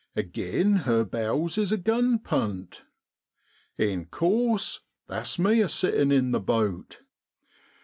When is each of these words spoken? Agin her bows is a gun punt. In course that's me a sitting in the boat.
Agin 0.17 0.77
her 0.87 1.05
bows 1.05 1.59
is 1.59 1.71
a 1.71 1.77
gun 1.77 2.17
punt. 2.17 2.85
In 3.77 4.05
course 4.07 4.79
that's 5.07 5.37
me 5.37 5.61
a 5.61 5.69
sitting 5.69 6.11
in 6.11 6.31
the 6.31 6.39
boat. 6.39 7.01